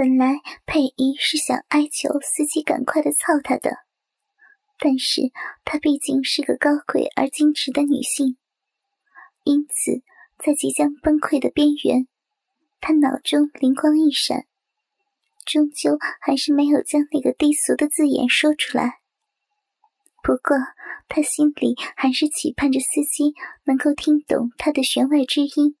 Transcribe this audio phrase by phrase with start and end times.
[0.00, 3.70] 本来佩仪是想哀求司机赶快的操她的，
[4.78, 5.30] 但是
[5.62, 8.38] 她毕竟是个高贵而矜持的女性，
[9.44, 10.00] 因此
[10.38, 12.08] 在即将崩溃的边缘，
[12.80, 14.46] 她脑中灵光一闪，
[15.44, 19.00] 终究还是没有将那个低俗的字眼说出来。
[20.22, 20.56] 不过，
[21.08, 25.76] 她心里还是期盼着司机能够听懂她的弦外之音，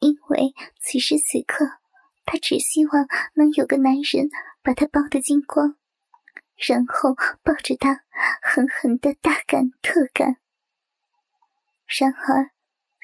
[0.00, 1.80] 因为此时此刻。
[2.24, 4.28] 他只希望能有个男人
[4.62, 5.76] 把她包得精光，
[6.56, 8.04] 然后抱着她
[8.40, 10.36] 狠狠的大干特干。
[11.86, 12.50] 然而，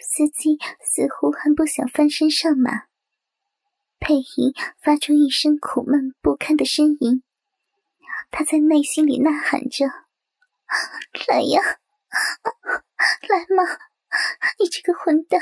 [0.01, 2.87] 司机似乎还不想翻身上马。
[3.99, 7.23] 佩仪发出一声苦闷不堪的呻吟，
[8.31, 9.87] 她在内心里呐喊着
[11.29, 11.61] ：“来呀，
[13.29, 13.65] 来嘛，
[14.59, 15.41] 你这个混蛋，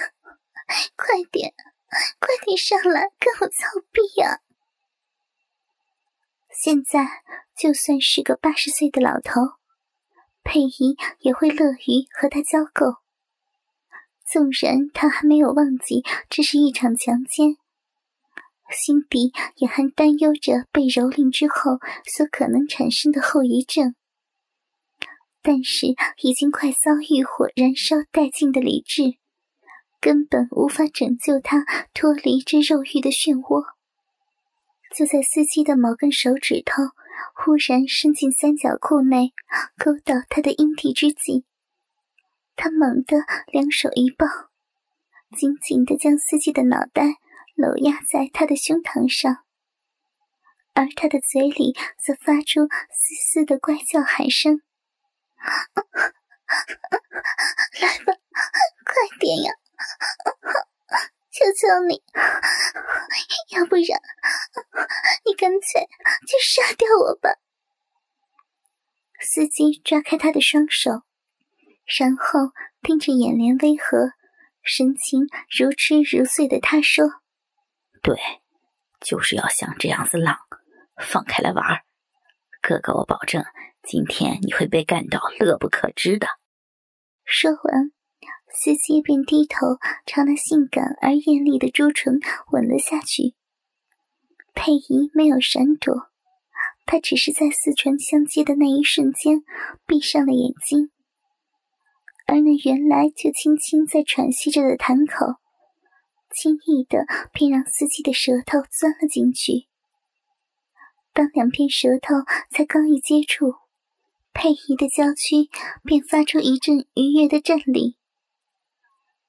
[0.96, 1.52] 快点！”
[2.18, 4.40] 快点上来跟我操逼呀！
[6.50, 7.22] 现在
[7.56, 9.40] 就算是个八十岁的老头，
[10.42, 12.98] 佩仪也会乐于和他交媾。
[14.24, 17.56] 纵然他还没有忘记这是一场强奸，
[18.70, 23.94] 心底也还担忧着被蹂躏之后所可能产生的后遗症。
[25.42, 25.86] 但是
[26.22, 29.18] 已经快遭欲火燃烧殆尽的理智。
[30.06, 33.64] 根本无法拯救他脱离这肉欲的漩涡。
[34.94, 36.84] 就在司机的某根手指头
[37.34, 39.32] 忽然伸进三角裤内，
[39.76, 41.44] 勾到他的阴蒂之际，
[42.54, 43.16] 他猛地
[43.48, 44.28] 两手一抱，
[45.36, 47.16] 紧紧地将司机的脑袋
[47.56, 49.38] 搂压在他的胸膛上，
[50.72, 54.62] 而他的嘴里则发出嘶嘶的怪叫喊声
[57.82, 58.12] ：“来吧，
[58.84, 59.52] 快点呀！”
[61.36, 62.02] 求求你，
[63.54, 63.84] 要不然
[65.26, 65.86] 你干脆
[66.26, 67.36] 就杀掉我吧！
[69.20, 71.02] 司机抓开他的双手，
[71.98, 74.12] 然后盯着眼帘微合、
[74.62, 77.04] 神情如痴如醉的他说
[78.02, 78.18] ：“对，
[79.00, 80.38] 就是要像这样子浪，
[80.96, 81.82] 放开来玩
[82.62, 83.44] 哥哥，我保证，
[83.82, 86.26] 今天你会被干到乐不可支的。”
[87.26, 87.92] 说完。
[88.58, 92.20] 司机便低头朝那性感而艳丽的朱唇
[92.52, 93.34] 吻了下去。
[94.54, 96.08] 佩仪没有闪躲，
[96.86, 99.44] 她只是在四唇相接的那一瞬间
[99.86, 100.90] 闭上了眼睛，
[102.26, 105.26] 而那原来就轻轻在喘息着的潭口，
[106.34, 109.66] 轻易的便让司机的舌头钻了进去。
[111.12, 112.14] 当两片舌头
[112.50, 113.54] 才刚一接触，
[114.32, 115.50] 佩仪的娇躯
[115.84, 117.96] 便发出一阵愉悦的震栗。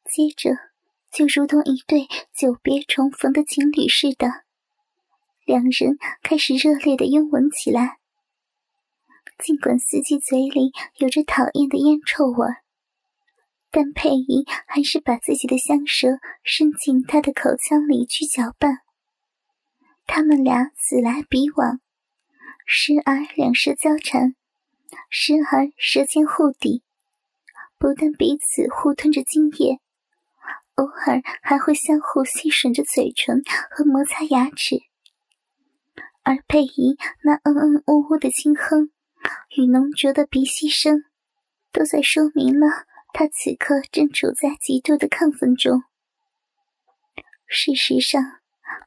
[0.07, 0.51] 接着，
[1.11, 4.27] 就如同一对久别重逢的情侣似的，
[5.45, 7.99] 两人开始热烈的拥吻起来。
[9.37, 12.47] 尽管司机嘴里有着讨厌的烟臭味，
[13.69, 18.79] 但佩仪还是把自己的香舌伸进他的口腔里去搅拌。
[20.07, 21.79] 他们俩此来彼往，
[22.65, 24.35] 时而两舌交缠，
[25.09, 26.81] 时而舌尖互抵，
[27.77, 29.79] 不但彼此互吞着精液。
[30.77, 34.77] 偶尔还会相互吸吮着嘴唇和摩擦牙齿，
[36.21, 38.91] 而佩仪那嗯嗯呜呜的轻哼
[39.57, 41.03] 与浓浊的鼻息声，
[41.71, 42.67] 都在说明了
[43.11, 45.81] 他此刻正处在极度的亢奋中。
[47.47, 48.21] 事实上，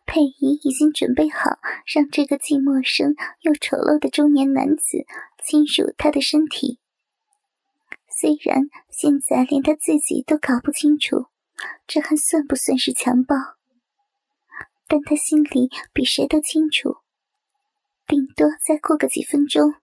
[0.07, 1.59] 佩仪已经准备好
[1.93, 5.05] 让这个既陌生又丑陋的中年男子
[5.43, 6.79] 侵入她的身体。
[8.09, 11.27] 虽然现在连他自己都搞不清楚。
[11.87, 13.35] 这还算不算是强暴？
[14.87, 16.97] 但他心里比谁都清楚，
[18.09, 19.75] 顶多再过个几分钟，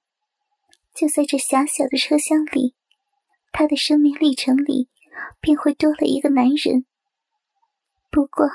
[0.94, 2.76] 就在这狭小的车厢里，
[3.54, 4.90] 他的生命历程里
[5.40, 6.86] 便会多了一个男人。
[8.12, 8.50] 不过，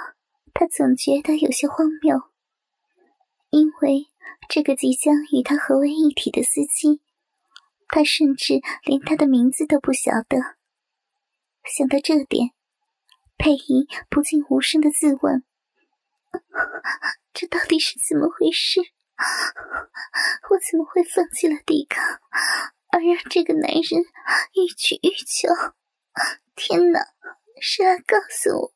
[0.52, 2.20] 他总觉得有些荒谬，
[3.48, 4.08] 因为
[4.48, 7.00] 这个即将与他合为一体的司机，
[7.88, 10.36] 他甚至连他的名字都不晓得。
[11.64, 12.50] 想到这点。
[13.42, 15.42] 佩仪不禁无声的自问
[17.34, 18.80] ：“这到底是怎么回事？
[20.48, 22.20] 我怎么会放弃了抵抗，
[22.92, 23.82] 而让这个男人
[24.54, 25.48] 欲取欲求？
[26.54, 27.00] 天哪！
[27.60, 28.72] 谁来告诉我，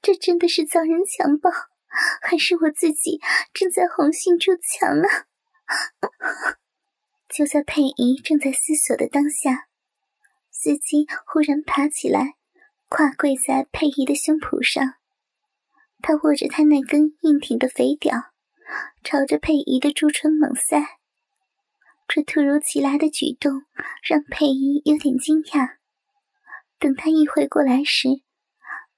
[0.00, 1.50] 这真的是遭人强暴，
[2.22, 3.20] 还是我自己
[3.52, 5.08] 正在红杏出墙呢？”
[7.28, 9.68] 就在佩仪正在思索的当下，
[10.50, 12.38] 司机忽然爬起来。
[12.94, 14.96] 跨跪在佩仪的胸脯上，
[16.02, 18.14] 他握着他那根硬挺的肥屌，
[19.02, 20.98] 朝着佩仪的朱唇猛塞。
[22.06, 23.62] 这突如其来的举动
[24.06, 25.76] 让佩仪有点惊讶。
[26.78, 28.08] 等他意会过来时，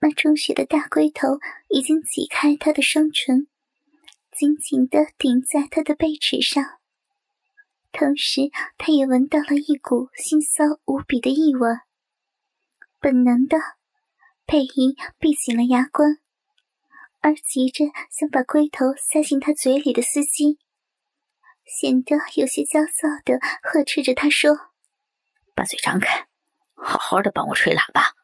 [0.01, 1.39] 那充血的大龟头
[1.69, 3.47] 已经挤开他的双唇，
[4.37, 6.65] 紧紧地顶在他的背齿上。
[7.93, 11.69] 同时，他也闻到了一股腥臊无比的异味。
[12.99, 13.59] 本能的，
[14.47, 16.19] 佩仪闭紧了牙关，
[17.21, 20.59] 而急着想把龟头塞进他嘴里的司机，
[21.65, 24.55] 显得有些焦躁的呵斥着他说
[25.57, 26.29] ：“把嘴张开，
[26.75, 28.15] 好好的帮我吹喇叭。”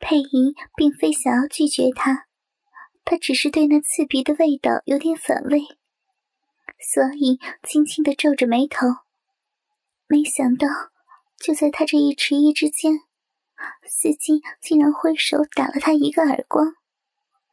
[0.00, 2.26] 佩仪并非想要拒绝他，
[3.04, 5.60] 他只是对那刺鼻的味道有点反胃，
[6.78, 8.88] 所以轻轻的皱着眉头。
[10.08, 10.68] 没想到，
[11.38, 13.00] 就在他这一迟疑之间。
[13.86, 16.66] 司机竟然挥手打了他一个耳光！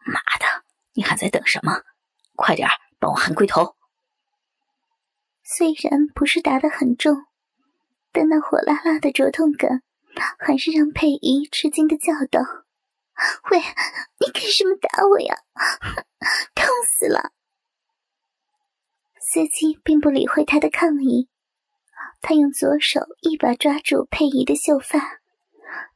[0.06, 0.64] 妈的，
[0.94, 1.84] 你还在等什么？
[2.36, 2.68] 快点
[3.00, 3.76] 帮我含龟头！
[5.44, 7.26] 虽然不是打得很重，
[8.12, 9.84] 但那火辣辣的灼痛感
[10.40, 12.42] 还是让佩仪吃惊的叫道
[13.52, 13.60] ：“喂，
[14.20, 15.36] 你干什么打我呀？
[16.56, 16.66] 痛
[16.98, 17.32] 死了！”
[19.20, 21.30] 司机并不理会他的抗议，
[22.22, 25.21] 他用左手一把抓住佩仪的秀发。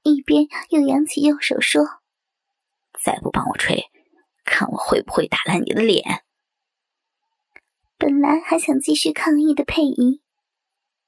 [0.03, 1.83] 一边又扬起右手说
[3.03, 3.85] ：“再不帮我吹，
[4.43, 6.23] 看我会不会打烂你的脸。”
[7.97, 10.21] 本来还想继续抗议的佩仪，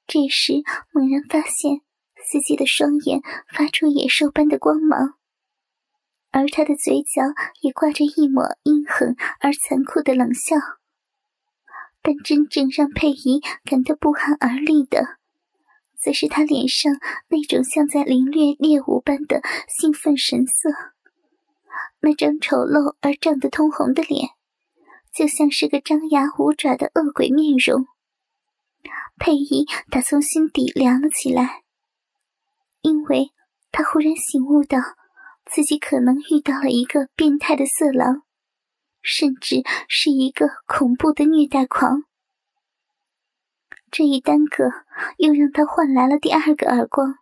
[0.06, 1.82] 这时猛然发现
[2.24, 3.20] 司机的双眼
[3.52, 5.14] 发出野兽般的光芒，
[6.30, 7.22] 而他的嘴角
[7.60, 10.56] 也挂着一抹阴狠而残酷的冷笑。
[12.00, 15.17] 但真正让佩仪感到不寒而栗的。
[16.00, 16.92] 则是他脸上
[17.28, 20.70] 那种像在凌掠猎物般的兴奋神色，
[22.00, 24.30] 那张丑陋而涨得通红的脸，
[25.12, 27.86] 就像是个张牙舞爪的恶鬼面容。
[29.18, 31.64] 佩仪打从心底凉了起来，
[32.82, 33.32] 因为
[33.72, 34.78] 他忽然醒悟到，
[35.44, 38.22] 自己可能遇到了一个变态的色狼，
[39.02, 42.04] 甚至是一个恐怖的虐待狂。
[43.90, 44.70] 这一耽搁，
[45.16, 47.14] 又让他换来了第二个耳光。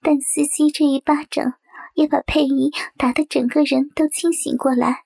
[0.00, 1.54] 但司机这一巴掌，
[1.94, 5.04] 也把佩仪打得整个人都清醒过来。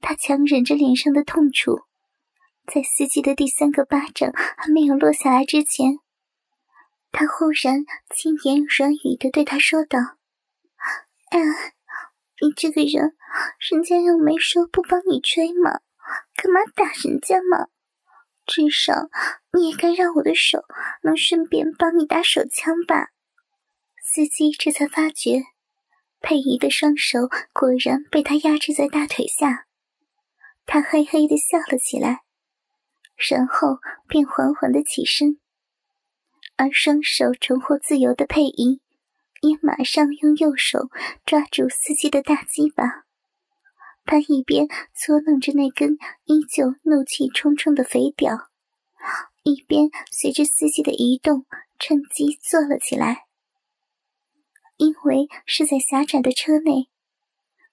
[0.00, 1.80] 他强忍着脸上的痛楚，
[2.66, 5.98] 在司机的第三个巴掌还没有落下来之前，
[7.10, 9.98] 他忽然轻言软语的对他说道
[11.30, 11.40] ：“哎，
[12.40, 13.16] 你这个人，
[13.70, 15.80] 人家又没说不帮你吹嘛，
[16.34, 17.68] 干嘛打人家嘛？”
[18.46, 19.08] 至少
[19.52, 20.64] 你也该让我的手
[21.02, 23.08] 能顺便帮你打手枪吧。
[24.00, 25.42] 司机这才发觉，
[26.20, 29.66] 佩仪的双手果然被他压制在大腿下。
[30.64, 32.22] 他嘿嘿的笑了起来，
[33.16, 33.78] 然后
[34.08, 35.38] 便缓缓的起身，
[36.56, 38.80] 而双手重获自由的佩仪
[39.42, 40.88] 也马上用右手
[41.24, 43.05] 抓住司机的大鸡巴。
[44.06, 48.48] 他一边搓弄着那根依旧怒气冲冲的肥屌，
[49.42, 51.44] 一边随着司机的移动，
[51.78, 53.26] 趁机坐了起来。
[54.76, 56.88] 因为是在狭窄的车内，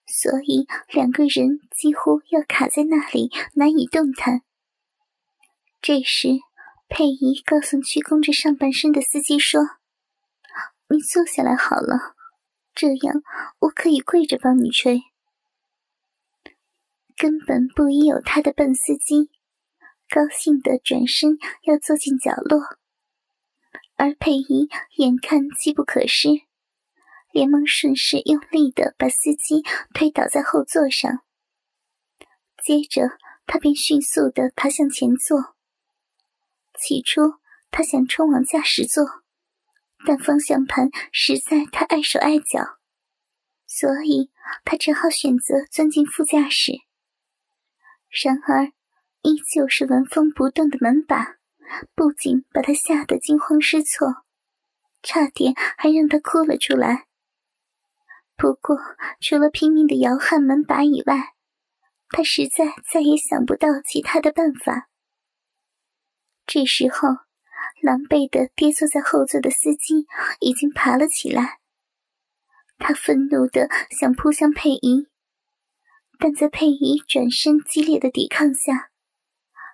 [0.07, 4.41] 所以两个人几乎要卡在那里，难以动弹。
[5.81, 6.29] 这时，
[6.87, 9.61] 佩仪告诉屈弓着上半身的司机说
[10.89, 12.15] ：“你坐下来好了，
[12.73, 13.21] 这样
[13.59, 15.01] 我可以跪着帮你吹。”
[17.17, 19.29] 根本不疑有他的笨司机，
[20.09, 22.61] 高兴的转身要坐进角落，
[23.95, 26.29] 而佩仪眼看机不可失，
[27.31, 31.21] 连忙顺势用力的把司机推倒在后座上。
[32.63, 35.55] 接着，他便迅速的爬向前座。
[36.79, 37.35] 起初，
[37.71, 39.05] 他想冲往驾驶座，
[40.05, 42.79] 但方向盘实在太碍手碍脚，
[43.67, 44.31] 所以
[44.65, 46.71] 他只好选择钻进副驾驶。
[48.13, 48.67] 然而，
[49.23, 51.37] 依旧是纹风不动的门把，
[51.95, 54.23] 不仅把他吓得惊慌失措，
[55.01, 57.07] 差点还让他哭了出来。
[58.37, 58.77] 不过，
[59.19, 61.33] 除了拼命的摇撼门把以外，
[62.09, 64.89] 他实在再也想不到其他的办法。
[66.45, 67.07] 这时候，
[67.81, 70.05] 狼狈的跌坐在后座的司机
[70.39, 71.59] 已经爬了起来，
[72.77, 75.07] 他愤怒的想扑向佩仪。
[76.19, 78.89] 但在佩仪转身激烈的抵抗下，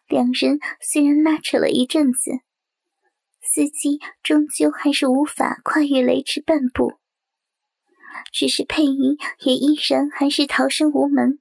[0.07, 2.39] 两人虽然拉扯了一阵子，
[3.41, 6.93] 司机终究还是无法跨越雷池半步。
[8.31, 11.39] 只是佩仪也依然还是逃生无门。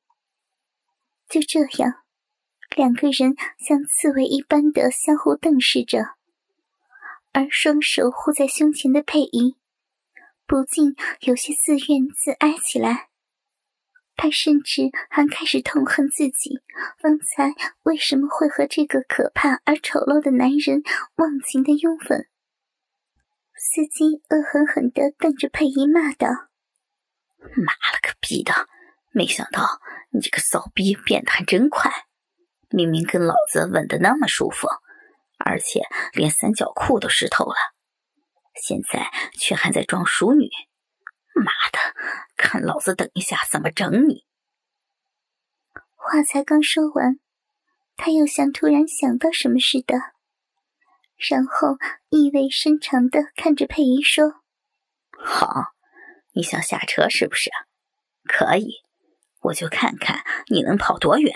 [1.28, 1.94] 就这样，
[2.76, 6.16] 两个人像刺猬一般的相互瞪视着，
[7.32, 9.56] 而双手护在胸前的佩仪，
[10.46, 13.07] 不禁有些自怨自哀起来。
[14.18, 16.58] 他甚至还开始痛恨自己，
[17.00, 20.82] 方才为什么会和这个可怕而丑陋的男人
[21.14, 22.26] 忘情的拥吻。
[23.54, 26.28] 司机恶狠狠地瞪着佩仪，骂道
[27.56, 28.52] ：“妈了个逼的！
[29.12, 29.64] 没想到
[30.10, 31.90] 你这个骚逼变得还真快，
[32.70, 34.68] 明明跟老子吻的那么舒服，
[35.38, 35.82] 而且
[36.12, 37.54] 连三角裤都湿透了，
[38.60, 40.48] 现在却还在装淑女。”
[41.38, 41.78] 妈的！
[42.36, 44.24] 看老子等一下怎么整你！
[45.94, 47.18] 话才刚说完，
[47.96, 49.96] 他又像突然想到什么似的，
[51.16, 51.76] 然后
[52.08, 54.42] 意味深长的看着佩仪说
[55.18, 55.74] ：“好，
[56.32, 57.50] 你想下车是不是？
[58.24, 58.82] 可以，
[59.40, 61.34] 我就看看你能跑多远。”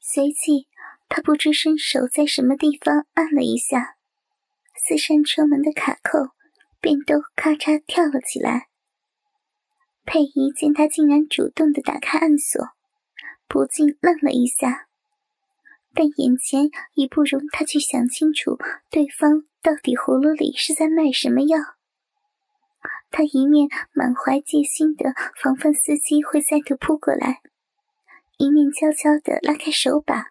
[0.00, 0.68] 随即，
[1.08, 3.96] 他不知伸手在什么地方按了一下
[4.74, 6.35] 四扇车门的卡扣。
[6.86, 8.68] 便都咔嚓跳了起来。
[10.04, 12.64] 佩仪见他竟然主动的打开暗锁，
[13.48, 14.86] 不禁愣了一下，
[15.92, 18.56] 但眼前已不容他去想清楚
[18.88, 21.58] 对方到底葫芦里是在卖什么药。
[23.10, 25.12] 他一面满怀戒心的
[25.42, 27.40] 防范司机会再度扑过来，
[28.36, 30.26] 一面悄悄的拉开手把。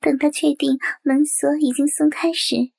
[0.00, 2.72] 等他确定门锁已经松开时，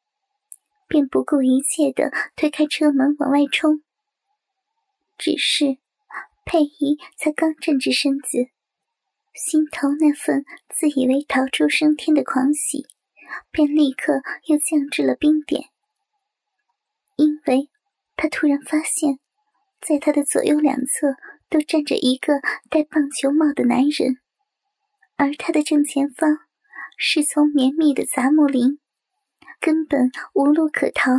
[0.87, 3.81] 便不顾一切的推开车门往外冲。
[5.17, 5.77] 只是
[6.45, 8.49] 佩仪才刚站直身子，
[9.33, 12.85] 心头那份自以为逃出升天的狂喜，
[13.51, 15.69] 便立刻又降至了冰点。
[17.15, 17.69] 因为
[18.15, 19.19] 他突然发现，
[19.81, 21.15] 在他的左右两侧
[21.49, 24.19] 都站着一个戴棒球帽的男人，
[25.15, 26.37] 而他的正前方
[26.95, 28.79] 是从绵密的杂木林。
[29.59, 31.11] 根本无路可逃，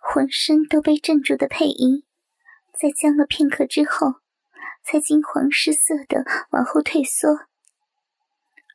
[0.00, 2.04] 浑身都被镇住的佩仪，
[2.78, 4.16] 在僵了片刻之后，
[4.84, 7.46] 才惊慌失色的往后退缩。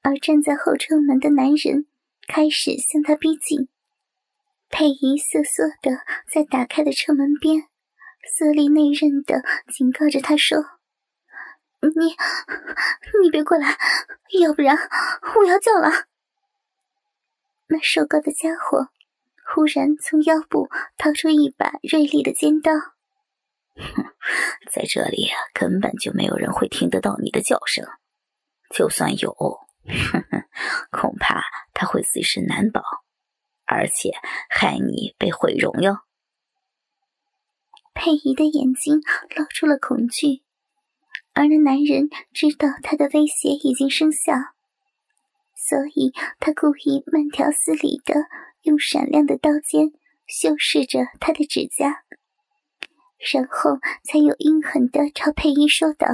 [0.01, 1.86] 而站在后车门的男人
[2.27, 3.70] 开始向他逼近，
[4.70, 6.00] 佩仪瑟瑟的
[6.32, 7.68] 在打开的车门边，
[8.25, 10.58] 色厉内荏的警告着他说
[11.82, 12.15] ：“你，
[13.22, 13.77] 你别过来，
[14.42, 14.77] 要不然
[15.36, 16.08] 我要叫了。”
[17.74, 18.89] 那瘦高的家伙
[19.44, 22.72] 忽然从腰部掏出一把锐利的尖刀。
[23.75, 24.06] 哼，
[24.72, 27.84] 在这里根本就没有人会听得到你的叫声，
[28.70, 30.44] 就算有，哼哼，
[30.92, 32.84] 恐怕他会自身难保，
[33.65, 34.12] 而且
[34.51, 35.98] 害你被毁容哟。
[37.96, 39.01] 佩仪的眼睛
[39.36, 40.44] 露出了恐惧，
[41.34, 44.52] 而那男人知道他的威胁已经生效。
[45.55, 48.15] 所以，他故意慢条斯理的
[48.63, 49.91] 用闪亮的刀尖
[50.27, 52.03] 修饰着他的指甲，
[53.31, 56.07] 然后才又阴狠的朝佩仪说道：“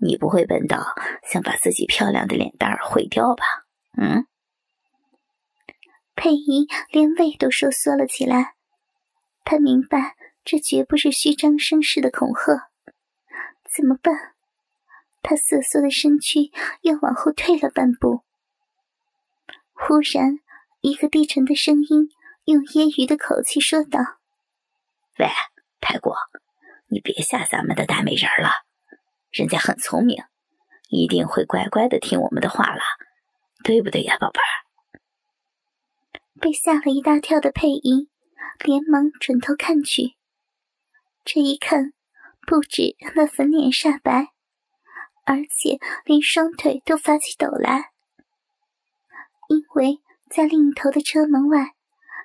[0.00, 0.84] 你不会笨到
[1.24, 3.44] 想把自己漂亮的脸蛋儿毁掉吧？”
[3.98, 4.26] 嗯。
[6.14, 8.54] 佩仪连胃都收缩了起来，
[9.44, 12.70] 他明白这绝不是虚张声势的恐吓，
[13.74, 14.35] 怎么办？
[15.28, 16.52] 他瑟缩的身躯
[16.82, 18.22] 又往后退了半步。
[19.72, 20.38] 忽然，
[20.82, 22.10] 一个低沉的声音
[22.44, 23.98] 用揶揄的口气说道
[25.18, 25.26] ：“喂，
[25.80, 26.14] 太过，
[26.86, 28.52] 你别吓咱们的大美人了。
[29.32, 30.22] 人家很聪明，
[30.90, 32.80] 一定会乖乖的听我们的话了，
[33.64, 34.52] 对不对呀，宝贝儿？”
[36.40, 38.08] 被吓了一大跳的佩仪
[38.64, 40.14] 连忙转头看去，
[41.24, 41.92] 这一看，
[42.46, 44.35] 不止让他粉脸煞白。
[45.26, 47.90] 而且连双腿都发起抖来，
[49.48, 49.98] 因为
[50.30, 51.74] 在另一头的车门外，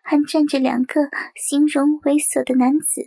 [0.04, 3.02] 还站着两个形容猥琐的男子，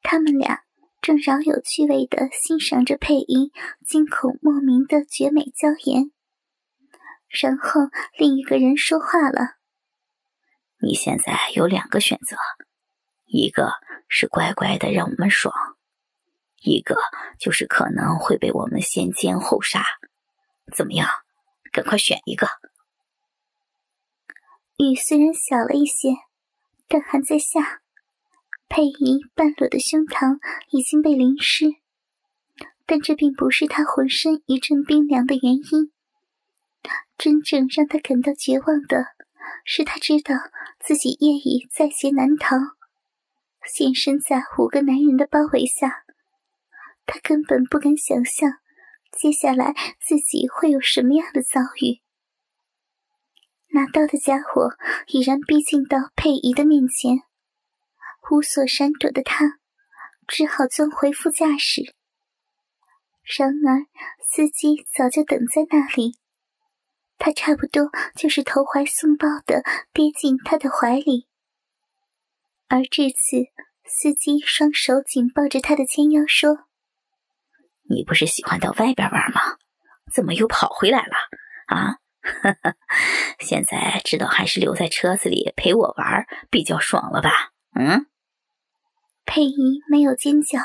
[0.00, 0.60] 他们俩
[1.02, 3.50] 正饶有趣味的欣赏着配音
[3.84, 6.12] 惊恐莫名的绝美娇颜。
[7.28, 7.80] 然后
[8.16, 9.56] 另一个人说话了
[10.80, 12.36] ：“你现在有两个选择，
[13.24, 13.72] 一个
[14.08, 15.52] 是乖乖的让我们爽。”
[16.64, 16.96] 一个
[17.38, 19.84] 就是可能会被我们先奸后杀，
[20.74, 21.08] 怎么样？
[21.72, 22.48] 赶快选一个。
[24.76, 26.08] 雨虽然小了一些，
[26.88, 27.80] 但还在下。
[28.66, 30.38] 佩仪半裸的胸膛
[30.70, 31.66] 已经被淋湿，
[32.86, 35.92] 但这并不是她浑身一阵冰凉的原因。
[37.16, 39.04] 真正让她感到绝望的
[39.64, 40.34] 是，她知道
[40.80, 42.56] 自己夜已在劫难逃，
[43.64, 46.03] 现身在五个男人的包围下，
[47.06, 48.50] 他根本不敢想象
[49.12, 52.02] 接下来自己会有什么样的遭遇。
[53.72, 54.76] 拿刀的家伙
[55.08, 57.18] 已然逼近到佩仪的面前，
[58.30, 59.58] 无所闪躲的他
[60.28, 61.94] 只好钻回副驾驶。
[63.38, 63.86] 然而，
[64.28, 66.18] 司机早就等在那里，
[67.18, 71.26] 他差不多就是投怀送抱的跌进他的怀里。
[72.68, 73.46] 而这次，
[73.86, 76.66] 司机双手紧抱着他的肩腰，说
[77.88, 79.40] ：“你不是喜欢到外边玩吗？
[80.12, 81.16] 怎么又跑回来了？
[81.66, 81.96] 啊？
[83.40, 87.30] 现在知道还是留在车子里陪我玩比较爽了吧？
[87.74, 88.06] 嗯？”
[89.26, 90.60] 佩仪没有尖叫，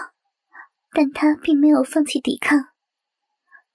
[0.92, 2.66] 但她并没有放弃抵抗。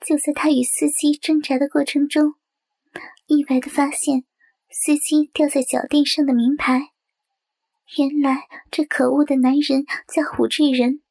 [0.01, 2.35] 就在她与司机挣扎的过程中，
[3.27, 4.25] 意外的发现
[4.71, 6.91] 司机掉在脚垫上的名牌。
[7.97, 11.03] 原来这可恶的男人叫武志仁，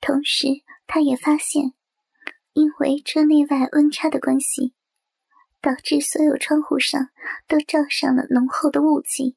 [0.00, 0.48] 同时
[0.94, 1.72] 他也发现，
[2.52, 4.74] 因为车内外温差的关系，
[5.62, 7.08] 导致所有窗户上
[7.48, 9.34] 都罩上了浓厚的雾气，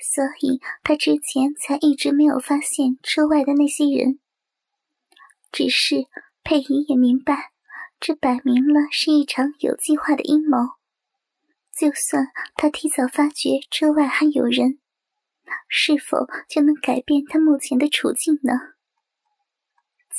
[0.00, 4.20] 所以他之前才一直没有发现车外的那些人。
[5.52, 6.06] 只是
[6.42, 7.52] 佩仪也明白，
[8.00, 10.56] 这摆明了是一场有计划的阴谋，
[11.76, 14.78] 就算他提早发觉车外还有人。
[15.68, 18.77] 是否就能改变他目前的处境呢？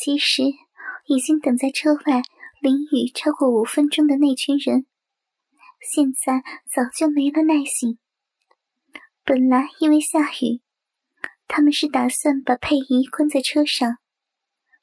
[0.01, 0.43] 其实，
[1.07, 2.21] 已经等在车外
[2.61, 4.85] 淋雨超过五分钟的那群人，
[5.81, 7.99] 现在早就没了耐性。
[9.25, 10.61] 本来因为下雨，
[11.49, 13.97] 他们是打算把佩仪关在车上，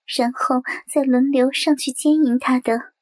[0.04, 0.56] 然后
[0.92, 2.92] 再轮流上去接应他的。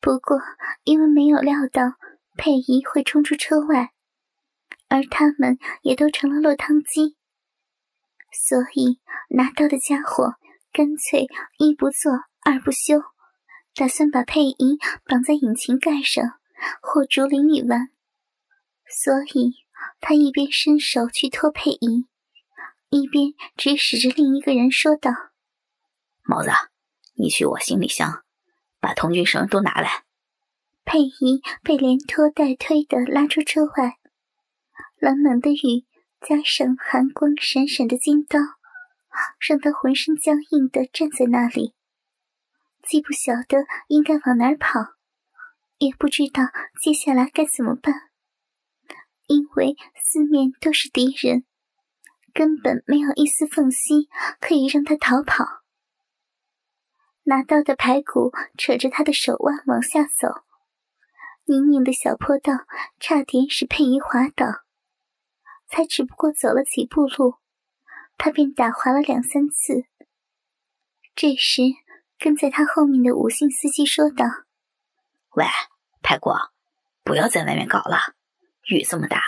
[0.00, 0.40] 不过，
[0.82, 1.92] 因为没有料到
[2.36, 3.92] 佩仪会冲出车外。
[4.88, 7.14] 而他们也都成了落汤鸡，
[8.32, 8.98] 所以
[9.36, 10.34] 拿刀的家伙
[10.72, 11.26] 干脆
[11.58, 12.12] 一不做
[12.44, 13.02] 二不休，
[13.74, 16.24] 打算把佩仪绑在引擎盖上，
[16.80, 17.88] 或竹林里玩。
[18.88, 19.54] 所以
[20.00, 22.06] 他一边伸手去拖佩仪，
[22.90, 25.10] 一边指使着另一个人说道
[26.22, 26.50] ：“毛子，
[27.14, 28.24] 你去我行李箱，
[28.80, 30.04] 把童军绳都拿来。”
[30.84, 33.98] 佩仪被连拖带推的拉出车外。
[35.00, 35.84] 冷冷的雨，
[36.20, 38.38] 加上寒光闪闪的尖刀，
[39.38, 41.74] 让他浑身僵硬的站在那里，
[42.82, 44.94] 既不晓得应该往哪儿跑，
[45.78, 46.44] 也不知道
[46.80, 47.94] 接下来该怎么办，
[49.26, 51.44] 因为四面都是敌人，
[52.32, 54.08] 根本没有一丝缝隙
[54.40, 55.44] 可以让他逃跑。
[57.24, 60.28] 拿到的排骨扯着他的手腕往下走，
[61.44, 62.52] 泥泞的小坡道
[62.98, 64.46] 差点使佩仪滑倒。
[65.70, 67.34] 才只不过走了几步路，
[68.18, 69.84] 他便打滑了两三次。
[71.14, 71.62] 这时，
[72.18, 74.26] 跟在他后面的吴姓司机说道
[75.34, 75.46] ：“喂，
[76.02, 76.30] 排骨，
[77.02, 78.14] 不要在外面搞了，
[78.68, 79.22] 雨这么大，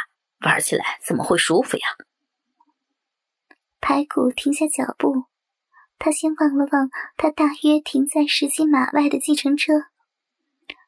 [0.44, 1.86] 玩起来怎么会舒服呀？”
[3.80, 5.24] 排骨停下脚步，
[5.98, 9.72] 他先望了望他大约停在十几码外的计程车，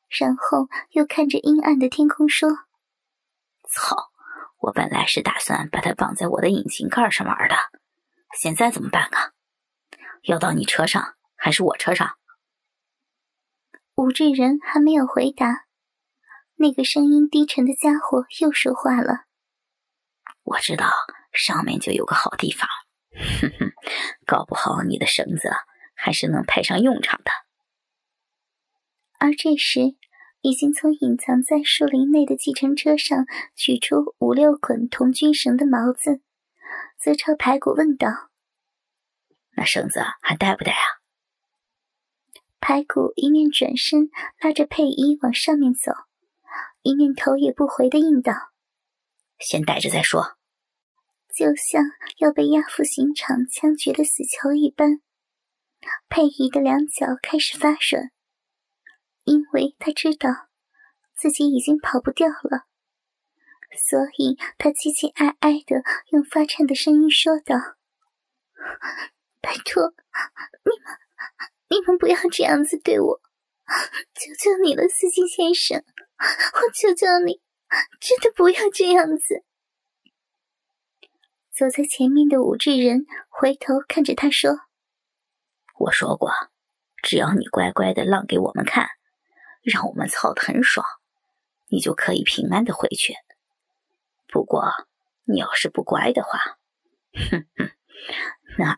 [0.08, 2.50] 然后又看着阴暗的天空说
[3.68, 4.10] ：“操！”
[4.62, 7.56] 我本来是打算把它绑在我的引擎盖上玩的，
[8.38, 9.32] 现在怎么办啊？
[10.22, 12.16] 要到你车上还是我车上？
[13.94, 15.66] 武志仁还没有回答，
[16.56, 19.26] 那个声音低沉的家伙又说话了
[20.44, 20.90] ：“我知道
[21.32, 22.68] 上面就有个好地方，
[23.12, 23.72] 哼哼，
[24.26, 25.50] 搞不好你的绳子
[25.94, 27.30] 还是能派上用场的。”
[29.18, 29.96] 而这时。
[30.44, 36.20] 已经从隐藏在树林内的计程车上取出五六捆童军绳的毛子，
[37.02, 38.06] 则朝排骨问道
[39.56, 41.02] ：“那绳子还带不带啊？”
[42.60, 44.08] 排骨一面转身
[44.40, 45.90] 拉着佩仪往上面走，
[46.82, 48.32] 一面头也不回的应道
[49.40, 50.38] ：“先带着再说。”
[51.34, 51.82] 就像
[52.18, 55.00] 要被押赴刑场枪决的死囚一般，
[56.08, 58.12] 佩仪的两脚开始发软。
[59.24, 60.28] 因为他知道
[61.16, 62.68] 自己已经跑不掉了，
[63.76, 67.56] 所以他凄凄哀哀的用发颤的声音说道
[69.40, 69.94] ：“拜托，
[70.64, 70.98] 你们，
[71.68, 73.20] 你们不要这样子对我，
[74.14, 75.84] 求求你了，司机先生，
[76.18, 77.40] 我求求你，
[78.00, 79.44] 真的不要这样子。”
[81.50, 84.60] 走在前面的武志仁回头看着他说
[85.78, 86.30] ：“我说过，
[87.02, 88.88] 只要你乖乖的让给我们看。”
[89.62, 90.84] 让我们操的很爽，
[91.68, 93.14] 你就可以平安的回去。
[94.32, 94.72] 不过，
[95.24, 96.38] 你要是不乖的话，
[97.12, 97.70] 哼哼，
[98.56, 98.74] 那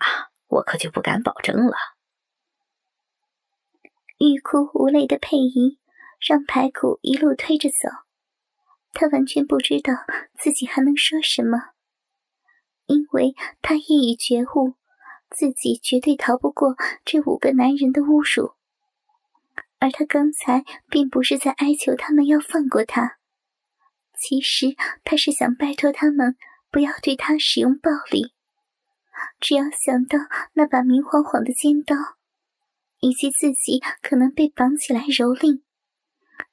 [0.49, 1.77] 我可就不敢保证了。
[4.19, 5.79] 欲哭无泪的佩仪
[6.19, 7.89] 让排骨一路推着走，
[8.93, 9.95] 他完全不知道
[10.37, 11.59] 自己还能说什么，
[12.87, 14.75] 因为他一已觉悟，
[15.31, 18.55] 自己绝对逃不过这五个男人的侮辱。
[19.79, 23.19] 而他刚才并不是在哀求他们要放过他，
[24.19, 26.37] 其实他是想拜托他们
[26.71, 28.33] 不要对他使用暴力。
[29.41, 30.19] 只要想到
[30.55, 31.97] 那把明晃晃的尖刀，
[33.01, 35.63] 以及自己可能被绑起来蹂躏，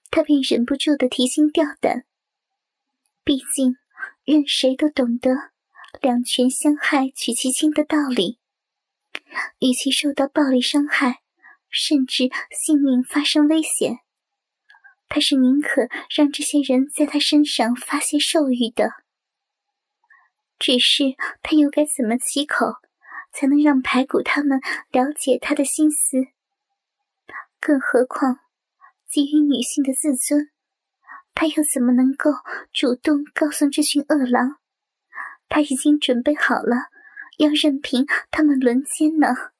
[0.10, 2.06] 他便忍不住的提心吊胆。
[3.24, 3.76] 毕竟，
[4.24, 5.32] 任谁都懂得
[6.02, 8.39] 两权相害取其轻的道理，
[9.60, 11.21] 与其受到暴力伤害。
[11.74, 14.00] 甚至性命发生危险，
[15.13, 18.91] 他是宁可让这些人在他身上发泄兽欲的。
[20.58, 21.04] 只是
[21.43, 22.76] 他又该怎么启口，
[23.34, 26.28] 才能让排骨他们了解他的心思？
[27.60, 28.39] 更何况，
[29.06, 30.50] 基于女性的自尊，
[31.36, 32.32] 他又怎么能够
[32.71, 34.60] 主动告诉这群恶狼，
[35.50, 36.88] 他已经准备好了，
[37.38, 39.51] 要任凭他们轮奸呢？